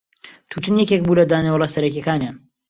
[0.49, 2.35] تووتن یەکێک بوو لە دانەوێڵە سەرەکییەکانیان.